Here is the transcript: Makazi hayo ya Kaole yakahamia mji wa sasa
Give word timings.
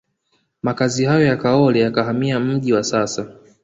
Makazi 0.63 1.05
hayo 1.05 1.25
ya 1.25 1.37
Kaole 1.37 1.79
yakahamia 1.79 2.39
mji 2.39 2.73
wa 2.73 2.83
sasa 2.83 3.27